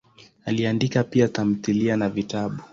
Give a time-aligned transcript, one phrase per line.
[0.45, 2.57] Aliandika pia tamthilia na vitabu.